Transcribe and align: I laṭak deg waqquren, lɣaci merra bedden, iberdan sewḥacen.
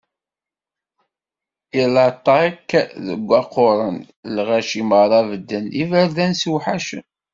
I 1.81 1.83
laṭak 1.95 2.69
deg 3.07 3.21
waqquren, 3.29 3.97
lɣaci 4.35 4.81
merra 4.89 5.19
bedden, 5.29 5.65
iberdan 5.81 6.33
sewḥacen. 6.41 7.03